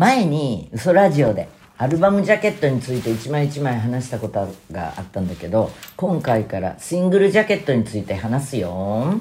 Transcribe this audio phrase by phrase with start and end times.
[0.00, 9.20] 前に嘘ラジオでアルバムジャケットについて一枚一枚話したことがあったんだけど今回からシングルジャケットについて話すよ。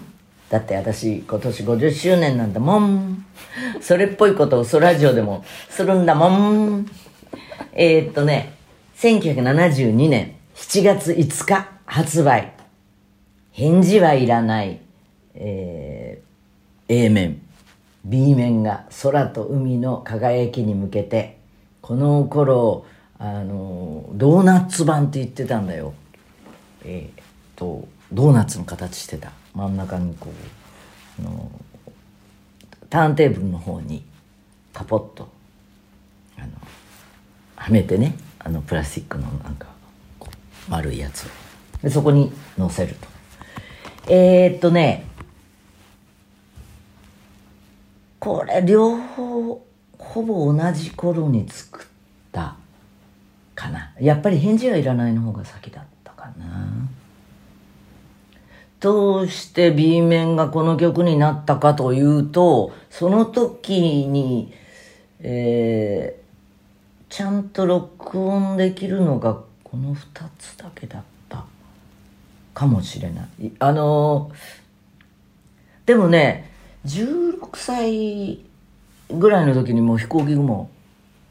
[0.49, 3.25] だって私今年50周年なんだもん。
[3.81, 6.89] それっぽいことを嘘ラジオでもするんだもん。
[7.73, 8.53] えー、っとね
[8.95, 12.53] 1972年7月5日発売。
[13.51, 14.79] 返事はいらない
[15.35, 17.48] えー、A 面。
[18.09, 21.37] B 面が空と海の輝きに向けて
[21.81, 22.85] この頃
[23.19, 25.93] あのドーナツ版って言ってたんだよ。
[26.83, 27.23] えー、っ
[27.55, 29.31] とドーナツの形してた。
[29.53, 31.51] 真ん中にこうあの
[32.89, 34.03] ターンテーブルの方に
[34.73, 35.29] カポッと
[36.37, 36.47] あの
[37.57, 39.67] はめてねあのプラスチックのなんか
[40.67, 41.27] 丸いやつを。
[41.83, 43.07] でそこに乗せると。
[44.11, 45.05] えー、っとね
[48.19, 49.65] これ両方
[49.97, 51.85] ほぼ同じ頃に作っ
[52.31, 52.55] た
[53.55, 53.93] かな。
[53.99, 56.87] やっぱり返事はいらないの方が先だったかな。
[58.79, 64.53] どうして B 面がこの曲になったかというとその時に
[65.21, 71.43] えー、ちゃんと録音できるのがこの2つだけだった
[72.53, 73.51] かもしれない。
[73.59, 74.31] あの
[75.85, 76.48] でもね
[76.85, 78.39] 16歳
[79.09, 80.69] ぐらいの時にもう飛行機雲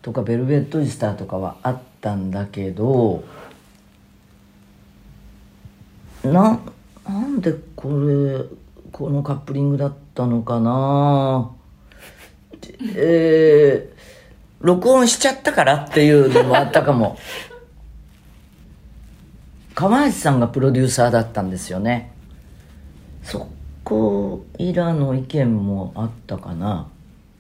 [0.03, 3.25] とかベルベットイスターとかはあったんだけど
[6.25, 6.61] な
[7.09, 8.45] なんでこれ
[8.93, 11.51] このカップリングだったのかな？
[12.97, 13.97] えー、
[14.61, 17.19] 録音しちゃったからっていうのもあったかも。
[19.75, 22.13] 釜石さんがプロデューサーだったんですよね。
[23.23, 23.49] そ
[23.89, 26.89] こいらの意見もあったかな。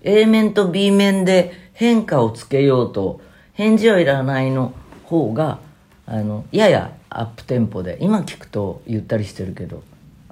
[0.00, 3.20] A 面と B 面で変化をつけようと
[3.52, 4.72] 返事はいらないの
[5.04, 5.58] 方が
[6.06, 9.82] あのややアップテンポで今聞くとゆったりしてるけど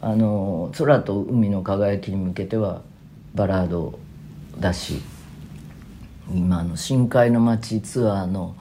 [0.01, 2.81] あの空と海の輝きに向けては
[3.35, 3.99] バラード
[4.59, 5.03] だし
[6.33, 8.57] 今の深海の街ツアーの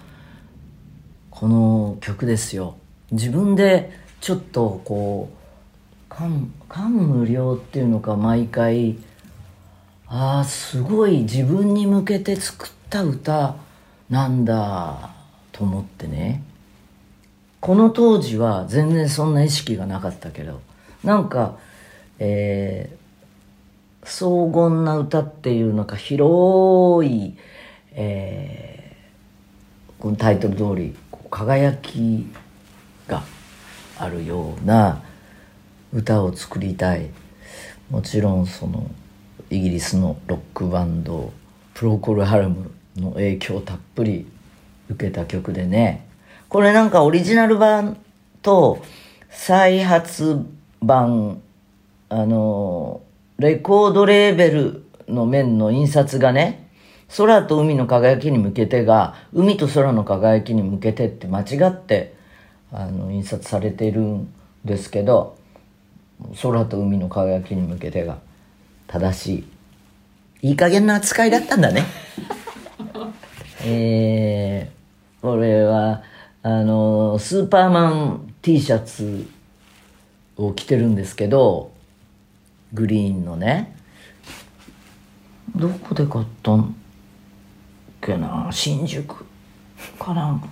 [1.30, 2.76] この曲ですよ。
[3.12, 5.45] 自分でちょっとこう
[6.10, 8.98] 感感無量っていうのか毎回。
[10.08, 13.56] ああすごい自分に向けて作った歌
[14.10, 15.10] なんだ
[15.52, 16.44] と思ってね。
[17.60, 20.62] この当時は全然そんな意識がなかったけど。
[21.04, 21.58] なんか
[22.20, 27.36] えー、荘厳な歌っていうのか広い、
[27.92, 30.96] えー、このタイトル通り
[31.30, 32.28] 輝き
[33.08, 33.24] が
[33.98, 35.04] あるような
[35.96, 37.10] 歌を作りたい。
[37.90, 38.90] もちろんその
[39.50, 41.32] イギリスのロックバンド
[41.74, 44.28] プロコル・ハルムの影響をたっぷり
[44.90, 46.06] 受けた曲でね。
[46.50, 47.98] これなんかオリジナル版
[48.42, 48.84] と
[49.30, 50.46] 再発
[50.82, 51.42] 版
[52.10, 53.02] あの
[53.38, 56.70] レコードレーベルの面の印刷がね
[57.16, 62.16] 空と海の輝きに向けてが海と空の輝きに向けてって間違って
[62.72, 65.38] あの印刷されているんですけど
[66.42, 68.18] 空と海の輝きに向けてが
[68.88, 69.46] 正し
[70.42, 71.84] いいい加減な扱いだったんだね。
[73.66, 76.04] えー、俺は
[76.44, 79.28] あのスーパーマン T シャツ
[80.38, 81.72] を着てるんですけど
[82.74, 83.76] グリーンのね。
[85.56, 86.76] どこで買ったん
[88.02, 88.50] けな？
[88.52, 89.26] 新宿
[89.98, 90.44] かな？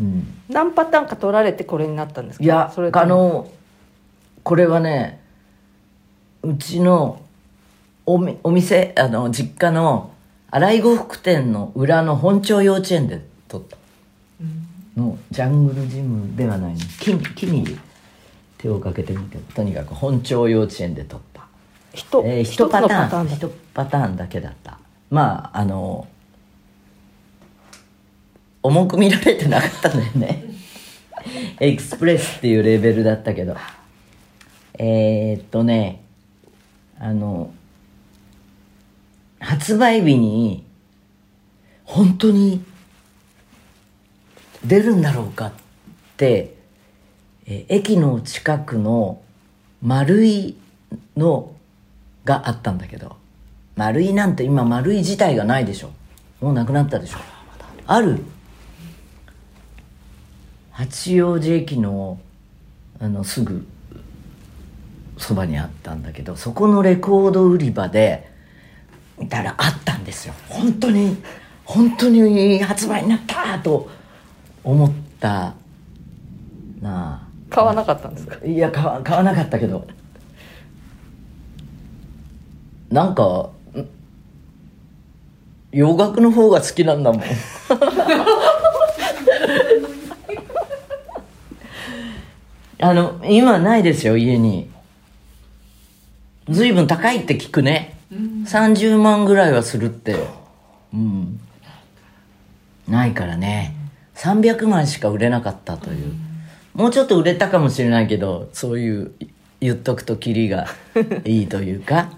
[0.00, 2.44] うん、何パターンか取られてこれになったんですか？
[2.44, 3.48] いやあの
[4.48, 5.20] これはね
[6.42, 7.20] うちの
[8.06, 8.14] お
[8.44, 10.14] お店あの実家の
[10.50, 13.76] 荒井呉服店の裏の本町幼稚園で撮った、
[14.40, 14.44] う
[15.02, 16.78] ん、のジャングルジムではないの。
[16.98, 17.78] 木木に
[18.56, 21.46] 手をかけてみてとにかく本町幼稚園で撮った。
[21.92, 23.28] 一、えー、一パターン。
[23.28, 24.78] 一パターンだけだった。
[25.10, 26.08] まああの
[28.62, 30.42] 重く見られてなかったんだよね。
[31.60, 33.54] エクスプレスっていうレーベルだったけど
[34.78, 36.02] えー、っとね、
[36.98, 37.52] あの、
[39.40, 40.64] 発売日に、
[41.84, 42.64] 本当に
[44.64, 45.52] 出るんだろうかっ
[46.16, 46.54] て、
[47.46, 49.20] え駅の近くの
[49.82, 50.56] 丸い
[51.16, 51.54] の
[52.24, 53.16] があったんだけど、
[53.74, 55.90] 丸いなんて今丸い自体がないでしょ。
[56.40, 57.18] もうなくなったでしょ。
[57.86, 58.22] ある
[60.70, 62.20] 八王子駅の
[63.00, 63.66] あのすぐ
[65.18, 68.30] そばにあったんだけどそこのレコード売り場で
[69.18, 70.34] 見たらあったんですよ。
[70.48, 71.16] 本当に
[71.64, 73.90] 本当に発売になったと
[74.64, 75.54] 思った
[76.80, 77.26] な。
[77.50, 78.36] 買わなかったんですか？
[78.42, 79.86] あいや買わ買わなかったけど。
[82.90, 83.50] なんかん
[85.72, 87.22] 洋楽の方が好きなんだもん。
[92.80, 94.70] あの今ないですよ家に
[96.50, 100.16] 随分高いって聞くね、30万ぐらいはするって。
[100.92, 101.40] うん。
[102.88, 103.74] ないからね。
[104.14, 106.14] 300万しか売れなかったという、
[106.74, 109.12] もうちょっと売れたかもしれないけどそういう
[109.60, 110.66] 言っとくとキリが
[111.24, 112.10] いいというか。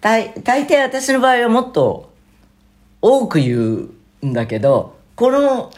[0.00, 2.10] 大大抵私の場合はもっと
[3.02, 3.90] 多く言
[4.22, 5.70] うんだけどこの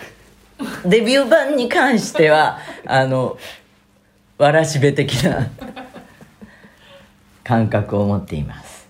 [0.84, 3.36] デビュー版に関してはあの
[4.38, 5.48] わらしべ的な
[7.52, 8.88] 感覚を持っています。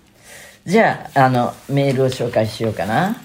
[0.65, 3.17] じゃああのメールを紹介しようかな、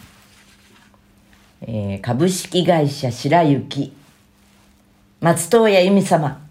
[1.61, 3.93] えー株式会社白雪。
[5.21, 6.45] 松任谷由実様。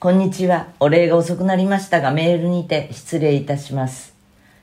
[0.00, 0.68] こんにちは。
[0.80, 4.14] お礼が遅くなりましたがメールにて失礼いたします。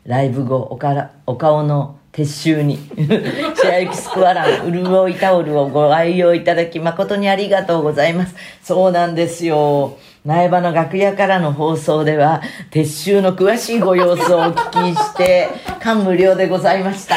[0.07, 2.77] ライブ後おからお顔の撤収に。
[3.55, 8.35] 白雪スクワラン潤いタオルをご愛用いただき誠にありがとうございます。
[8.63, 9.97] そうなんですよ。
[10.25, 15.49] 苗場の楽屋からの放送では撤収の詳しいご様子をお聞きして
[15.81, 17.15] 感無量でございました。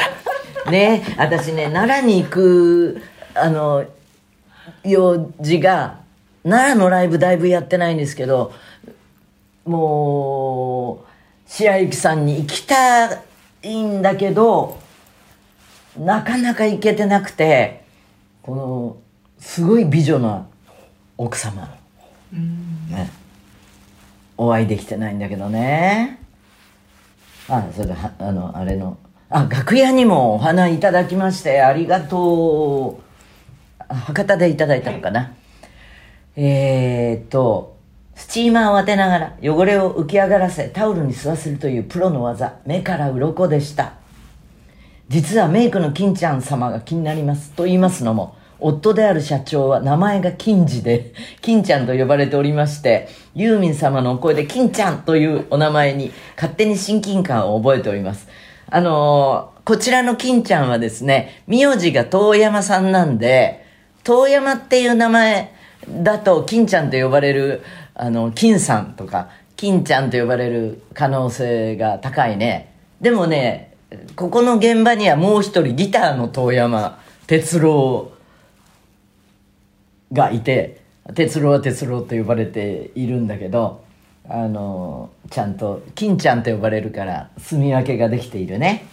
[0.70, 3.02] ね私ね奈良に行く
[3.34, 3.84] あの
[4.84, 5.96] 用事が
[6.44, 8.52] 奈良のライブだいぶやってないんですけど
[9.66, 11.06] もう
[11.46, 13.22] 白雪さんに行きた
[13.62, 14.78] いんだけど
[15.98, 17.84] なかなか行けてなくて
[18.42, 18.96] この
[19.38, 20.46] すごい美女な
[21.16, 21.76] 奥様、
[22.32, 23.10] ね、
[24.36, 26.18] お会いできてないんだけどね。
[27.48, 28.96] あそれではあのあれの。
[29.30, 33.02] あ楽屋にもお花いただきましてありがとう。
[33.88, 35.34] あ博多でいただいたのかな、
[36.36, 37.74] えーっと
[38.14, 42.54] スチーマーを当てながら汚れを浮き上がらせタオルに吸わせるというプロの技。
[42.64, 43.94] 目から鱗でした
[45.08, 51.12] 実はメイクの金ちゃん様が気になりますと言いますのも夫である社長は名前が金次で
[51.42, 58.28] 金ちゃんと呼ばれておりましてユーミン様のお声で金ちゃんというお名前に勝手に親近感を覚えております。
[58.70, 63.64] あのーこちらの金ちゃんはですね名字が遠山さんなんで
[64.02, 65.54] 遠山っていう名前
[65.88, 67.62] だと金ちゃんと呼ばれる
[67.94, 72.74] あの金さんとか金ちゃんと呼ばれる可能性が高いね。
[73.00, 73.73] でもね
[74.16, 78.12] ここの現場にはもう一人ギターの遠山哲郎
[80.12, 80.80] がいて
[81.14, 83.84] 哲郎は哲郎と呼ばれているんだけど
[84.28, 88.86] あのちゃんと金ちゃんと呼ばれるから住み分けができているね。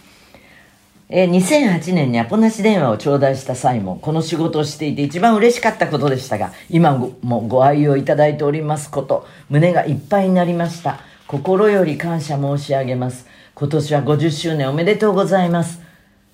[1.14, 11.00] え2008年にアポなし電話を頂戴した際もこの仕事をしていて一番嬉しかったことでしたが今もご愛用いただいておりますこと胸がいっぱいになりました。
[11.26, 13.26] 心より感謝申し上げます。
[13.54, 15.82] 今年は50周年おめでとうございます。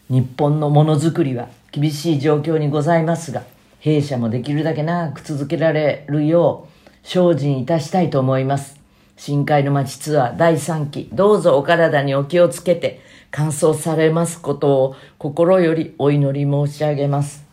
[0.09, 3.43] 日本のものづくりは厳しい状況にございますが
[3.81, 8.79] 弊社もできるだけ長く続けられるよう精進いたしたいと思います。
[9.17, 13.00] 深海の街ツアー第3期どうぞお体にお気をつけて
[13.32, 17.44] 完走されますことを心よりお祈り申し上げます。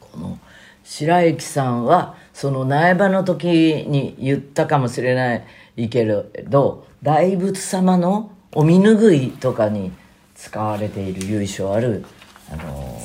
[0.00, 0.38] この
[0.84, 3.48] 白雪さんはその苗場の時
[3.88, 5.42] に言ったかもしれな
[5.76, 9.92] いけれど大仏様のお身拭いとかに
[10.34, 12.04] 使われている由緒ある
[12.50, 13.00] あの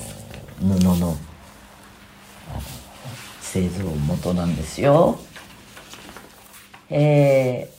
[0.60, 1.18] 布の
[3.42, 5.18] 製造元なんですよ。
[6.90, 7.74] えー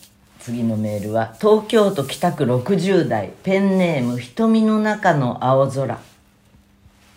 [0.44, 5.99] 次のメールは東京都北区60代ペンネーム瞳の中の青空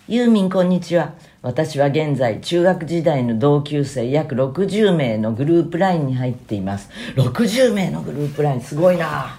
[0.09, 1.15] ユーミンこんにちは。
[1.41, 6.89] 私は現在中学時代の同級生約60名のグループラインに入っています。
[7.15, 9.37] 60名のグループラインすごいな。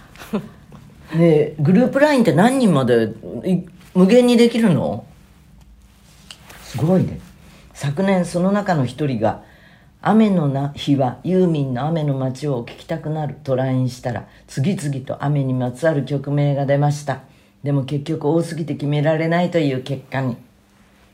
[1.15, 3.15] ねえグループラインって何人まで
[3.95, 5.07] 無限にできるの？
[6.65, 7.19] すごいね。
[7.73, 9.43] 昨年その中の一人が
[10.03, 17.23] 雨のな日はユーミンの雨の街を聴きたくなると LINE したら次々と雨にまつわる曲名が出ました。
[17.63, 20.37] でも結局多すぎて決められないという結果に。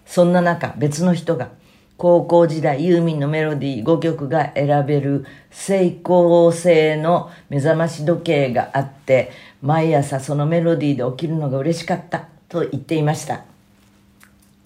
[0.07, 1.51] そんな中別の人が
[1.97, 9.31] 高校時代ユーミンのメロディー5曲が選べる成功性の目覚まし時計があって
[9.63, 13.45] 毎朝そのメロディーで起きるのが嬉しかったと言っていました。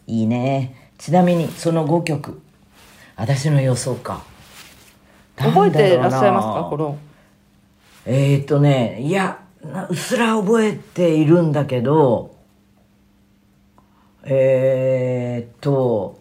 [0.06, 0.90] いいね。
[0.96, 2.40] ちなみにその5曲
[3.14, 4.22] 私の予想か。
[5.36, 6.98] 覚えてらっしゃいますかこの？
[8.06, 12.34] えー、っとねいやなうっすら覚えているんだけど
[14.30, 16.20] えー、っと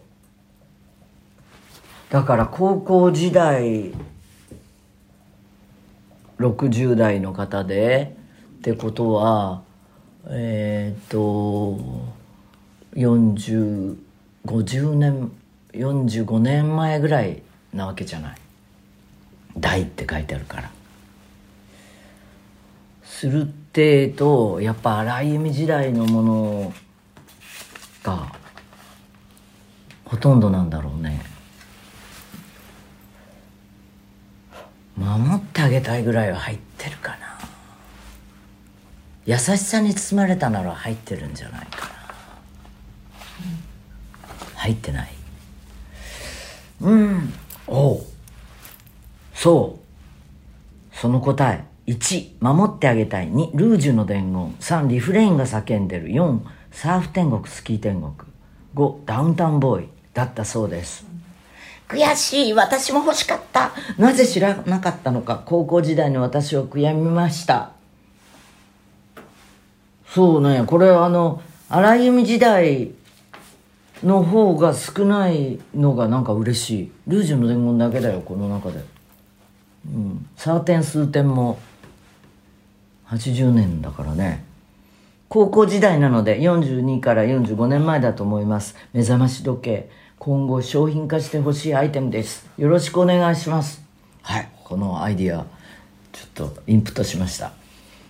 [2.08, 3.92] だから高校時代
[6.38, 8.16] 60代の方で
[8.60, 9.60] ってことは
[10.28, 11.78] えー、っと
[12.94, 15.30] 4050年
[15.72, 17.42] 45年前ぐらい
[17.74, 18.38] なわけじゃない
[19.58, 20.70] 「大」って書いてあるから。
[23.02, 26.72] するってとやっぱ荒井由実時代のものを
[30.04, 31.20] ほとんどなんだろうね。
[34.96, 37.38] 守ってあげたいぐらいは入ってるかな。
[39.26, 41.92] 優しさに包まれたなら入ってるんじゃないかな。
[44.56, 45.12] 入ってない。
[46.80, 47.32] うん。
[47.66, 48.02] おう。
[49.34, 50.96] そう。
[50.96, 51.64] その答え。
[51.86, 53.28] 1守ってあげたい。
[53.28, 54.52] 2ルージュの伝言。
[54.60, 56.08] 3リフレインが叫んでる。
[56.08, 56.40] 4
[56.72, 58.12] サーフ天国スキー天国
[58.74, 61.06] 5ダウンタウンボーイだったそうです。
[61.88, 63.72] 悔しい私も欲しかった。
[63.96, 67.72] なぜ知らなかったのか高校時代の私を悔やみました。
[70.06, 72.90] そうねこれあの荒井由実時代
[74.04, 76.92] の方が少ないのがなんか嬉しい。
[77.06, 78.84] ルージュの伝言だけだよこの中で。
[79.86, 81.58] うんサーテン数点も
[83.06, 84.44] 80年だからね。
[85.28, 88.76] 高校時代なので42から45年前だと思います。
[88.94, 89.90] 目覚まし時計。
[90.18, 92.48] 今後商品化してほしいアイテムです。
[92.56, 93.82] よろしくお願いします。
[94.22, 95.46] はいこのアイディア
[96.12, 97.52] ちょっとインプットしました。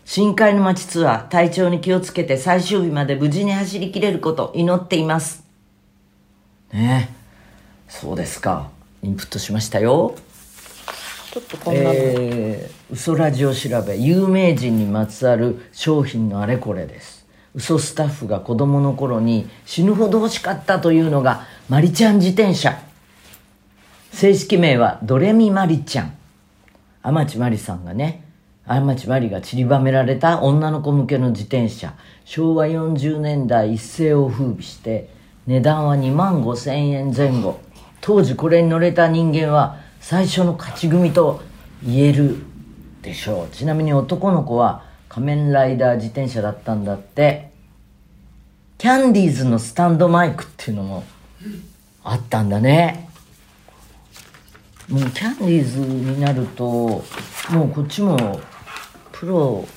[0.04, 5.44] 深海の街ツアー体調に気をつけて最終日まで無事に走り切れること祈っています。
[6.72, 7.14] ねえ
[7.88, 8.70] そうですか。
[9.02, 10.14] インプットしましたよ。
[11.30, 13.98] ちょっとこんなの、えー、嘘ラジオ調べ。
[13.98, 17.26] 有名人にまつわる商品のあれこれです。
[17.54, 22.80] 嘘スタッフが子供の頃に死ぬほど欲しかったというのがマリちゃん自転車。
[24.10, 26.16] 正式名はドレミマリちゃん。
[27.02, 28.24] 天地マリさんがね
[28.66, 31.92] 天地マリが散りばめられた女の子向けの自転車。
[32.24, 35.10] 昭和40年代一世を風靡して
[35.46, 37.60] 値段は2万5千円前後。
[38.00, 41.42] 当時これに乗れた人間は最初の勝ち組と
[41.84, 42.36] 言える
[43.02, 43.48] でしょう。
[43.54, 47.50] ちなみに男の子は仮面ライダー自転車だったんだって。
[48.78, 51.04] キャンディーズのスタンドマイクっていうのも
[52.02, 53.10] あったんだね。
[54.88, 56.64] もうキャンディーズになると
[57.50, 58.40] もうこっちも
[59.12, 59.68] プロ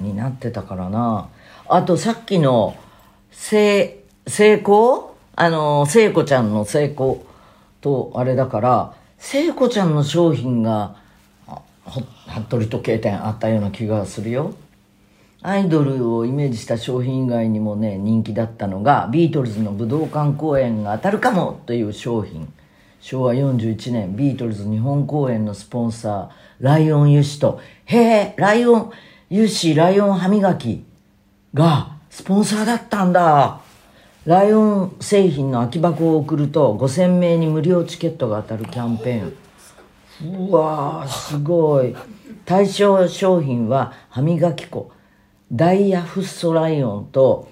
[0.00, 1.28] になってたからな。
[1.68, 2.78] あとさっきの
[3.30, 5.16] せ成功？
[5.36, 7.26] あの聖子ちゃんの成功
[7.82, 10.96] とあれだから聖子ちゃんの商品が
[11.46, 14.54] あほ服部時計店あったような気がするよ。
[15.42, 22.52] アイドルをイメージした商品以外にもね人気だったのがビートルズの武道館公演が当たるかもという商品。
[23.00, 26.28] 昭和41年ビートルズ日本公演のスポンサー
[26.60, 28.90] ライオン油脂とへえライオン
[29.30, 30.84] 油脂ライオン歯磨き
[31.54, 33.59] がスポンサーだったんだ。
[34.26, 40.48] ライオン製品の空き箱を送ると5000名に無料チケットが当たるキャンペーン。
[40.48, 41.96] うわーすごい。
[42.44, 44.92] 対象商品は歯磨き粉。
[45.50, 47.50] ダイヤフッ素ライオンと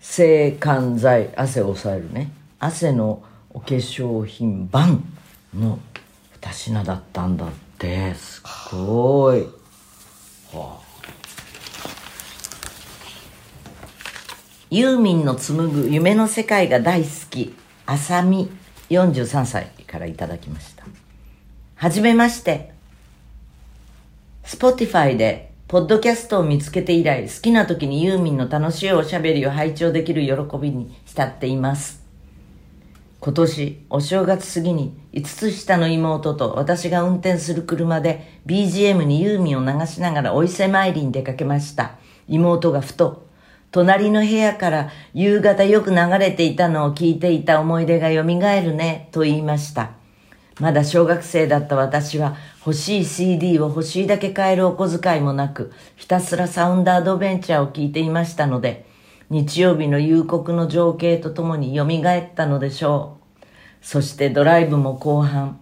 [0.00, 1.30] 制汗剤。
[1.34, 2.30] 汗を抑えるね。
[2.58, 5.02] 汗のお化粧品版
[5.54, 5.78] の
[6.42, 8.14] 2品だったんだって。
[8.14, 9.40] すごい、
[10.52, 10.91] はあ、
[14.74, 18.48] ユーミンの紡ぐ夢の世界が大好きあさみ
[18.88, 20.86] 43歳からいただきました。
[21.74, 22.72] はじめまして。
[24.44, 32.02] スポティファイでポッドキャストを見つけて以来好きな時にユーミンの楽しいおしゃべりを拝聴できる喜びに浸っています。
[33.20, 41.98] 今年お正月過ぎに5つ下の妹と私が運転する車で BGM にユーミンを流しながらお伊勢参りに出かけました。
[42.26, 43.30] 妹がふと
[43.72, 49.92] 隣の部屋から夕方よく流れていたのを聞いていた思い出が蘇るねと言いました
[50.60, 58.86] まだ小学生だった私は欲しい CD を欲しいだけ買えるお小遣いもなく、ひたすらサウンドアドベンチャーを聞いていましたので、
[59.30, 63.44] 日曜日の夕刻の情景とともに蘇ったのでしょう。
[63.80, 65.58] そしてドライブも後半。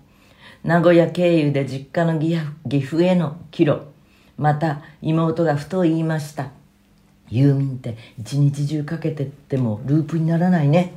[0.64, 2.36] 名古屋経由で実家の岐
[2.82, 3.80] 阜への帰路。
[4.36, 6.59] また妹がふと言いました。
[7.30, 10.94] ユーミンって一日中かけてってもループにならないね。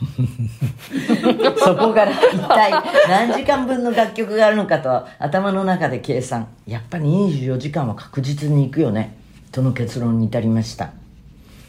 [1.58, 2.72] そこから一体
[3.08, 6.46] 何時間分の楽曲があるのかと頭の中で計算。
[6.66, 9.14] やっぱり24時間は確実に行くよね。
[9.52, 10.90] との結論に至りました。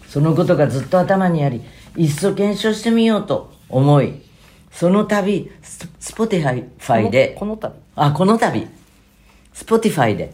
[0.08, 1.62] そのことがずっと頭にあり
[1.96, 4.14] いっそ検証してみようと思い
[4.72, 7.82] その度ススポティファイでこのこの度？
[7.96, 8.68] あこの度。
[9.54, 10.34] スポティファイで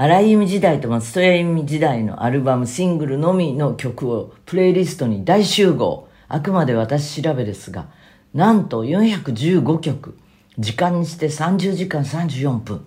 [0.00, 6.06] 荒井由実時代と松任谷由実時代のアルバムシングルのみの曲をプレイリストに大集合。
[6.28, 7.88] あくまで私調べですが
[8.32, 10.16] なんと415曲
[10.56, 12.86] 時間にして30時間34分。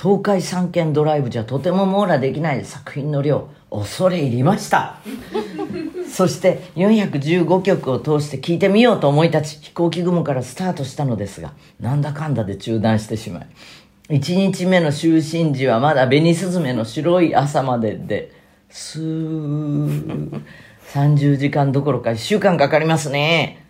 [0.00, 5.00] 東海三県ドライブじゃとても網羅できない作品の量恐れ入りました。
[6.10, 13.46] そして415曲を通して聴いてみようと思い立ち飛行機雲からスタートしたのですがなんだかんだで中断してしまい
[14.08, 18.32] 1日目の就寝時はまだ紅スズメの白い朝までで
[18.70, 20.42] スー
[20.92, 23.64] 30時間どころか1週間かかりますね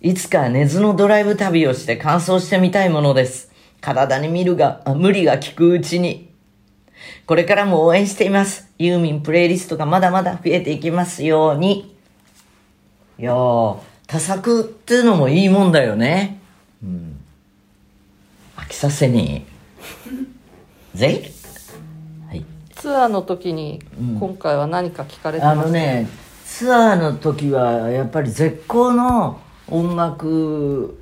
[0.00, 3.50] いつか根津のドライブ旅をして完走してみたいものです
[3.80, 6.34] 体に見るが無理が効くうちに
[7.26, 8.70] これからも応援しています。
[8.78, 11.96] ユーミンプレイリストがまだまだ増えていきますように。
[13.18, 16.40] いやー、多作っていうのもいいもんだよね。
[16.82, 17.20] うん。
[18.56, 19.46] 飽きさせに。
[20.94, 21.30] ぜ
[22.28, 22.44] はい。
[22.76, 23.80] ツアーの時に
[24.18, 26.08] 今回は何か聞かれてあますか、のね、
[26.46, 29.38] ツアーの時はやっぱり絶好の
[29.68, 30.98] 音楽、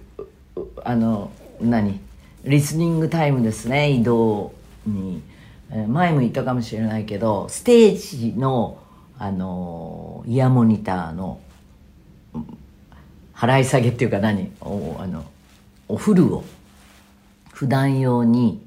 [0.85, 2.01] あの、何？
[2.45, 4.53] リスニングタイムですね、移動
[4.87, 5.23] に。
[5.71, 8.79] えー前も言ったかもしれないけど、ステージの、
[9.19, 11.41] あの、イヤモニターの、
[12.35, 12.59] うん
[13.35, 14.53] 払い下げっていうか何？
[14.61, 15.25] おあの、
[15.89, 16.45] おフルを
[17.53, 18.65] 普段用に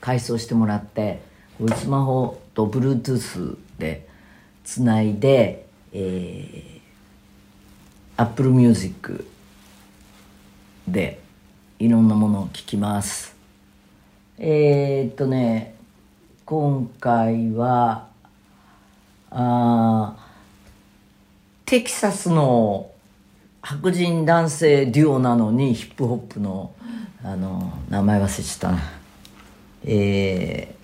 [0.00, 1.20] 改装してもらって
[1.58, 4.08] こうスマホと Bluetooth で
[4.64, 9.26] つないで、えー、Apple Music
[10.86, 11.20] で
[11.78, 13.36] いろんなものを聴きます。
[14.38, 15.74] えー、っとね
[16.44, 18.06] 今回は
[19.30, 20.16] あ
[21.64, 22.90] テキサスの
[23.60, 26.72] 白人男性デュオなのにヒップホップの
[27.24, 28.95] あの名前忘れちゃったな。
[29.86, 30.74] え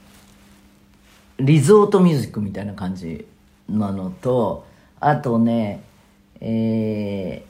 [1.39, 3.27] ー、リゾートミュージックみたいな感じ
[3.69, 4.65] なのと
[5.01, 5.83] あとね
[6.41, 7.45] え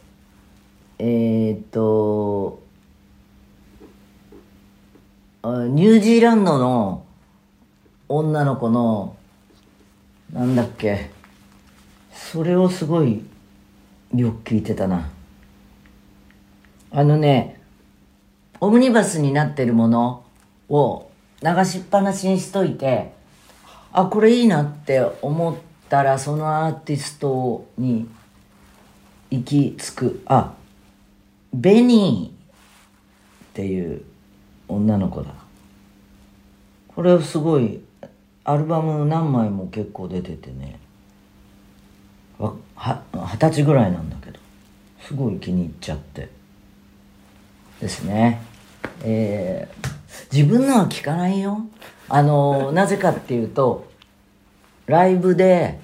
[0.99, 2.63] ー、えー、っと
[5.45, 7.05] ニュージーランドの
[8.09, 9.17] 女の子の
[10.33, 11.11] なんだっけ
[12.13, 13.23] それをすごい
[14.15, 15.11] よく聞いてたな。
[16.91, 17.61] あのね
[18.61, 20.25] オムニバスになってるもの
[20.69, 21.11] を
[21.43, 23.13] 流しっぱなしにしといて
[23.93, 25.57] あこれいいなって思っ
[25.89, 28.09] たらそのアーティストに
[29.31, 30.23] 行き着く。
[30.27, 30.55] あ
[31.53, 34.03] ベニーっていう
[34.69, 35.35] 女の子だ。
[36.89, 37.81] これすごい
[38.45, 40.79] アルバム何枚も結構出ててね。
[42.39, 42.57] 二
[43.39, 44.39] 十歳ぐらいなんだけど。
[45.01, 46.29] すごい気に入っちゃって。
[47.81, 48.41] ですね。
[49.03, 50.02] えー
[50.33, 51.67] 自分のは聞かないよ
[52.09, 53.91] あの なぜかっていうと
[54.87, 55.79] ライブで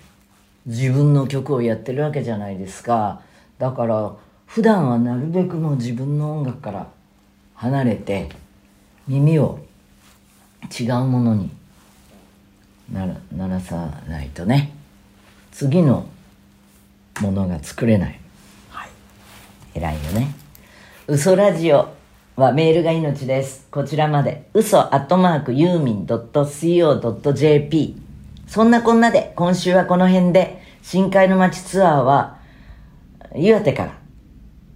[0.67, 3.21] 自分の曲をやってるわけじゃないですか
[3.59, 4.12] だから
[4.47, 6.88] 普段はなるべくもう自分の音楽から
[7.55, 8.29] 離れて
[9.07, 9.59] 耳を
[10.79, 11.51] 違うものに
[12.93, 14.73] なら鳴らさないとね
[15.53, 16.07] 次の
[17.21, 18.21] ものが作れない。
[18.71, 18.88] はい。
[19.75, 20.35] 偉いよね。
[21.07, 21.98] 嘘ラジオ
[22.38, 23.66] はメールが命です。
[23.68, 24.48] こちらまで。
[24.55, 27.96] 嘘アットマークユーミン .co.jp。
[28.46, 32.38] そんなこんなで、今週はこの辺で、深海の街ツアーは、
[33.35, 33.98] 岩手から、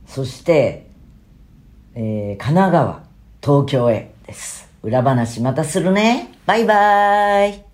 [0.07, 0.89] そして、
[1.95, 3.05] えー、神奈川、
[3.41, 4.69] 東京へです。
[4.83, 6.35] 裏話またするね。
[6.45, 7.72] バイバーイ。